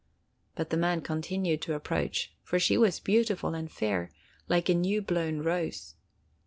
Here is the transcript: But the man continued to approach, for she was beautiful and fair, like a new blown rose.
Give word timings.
But 0.55 0.71
the 0.71 0.77
man 0.77 1.01
continued 1.01 1.61
to 1.61 1.75
approach, 1.75 2.33
for 2.41 2.57
she 2.57 2.75
was 2.75 2.99
beautiful 2.99 3.53
and 3.53 3.71
fair, 3.71 4.09
like 4.49 4.67
a 4.67 4.73
new 4.73 4.99
blown 4.99 5.43
rose. 5.43 5.93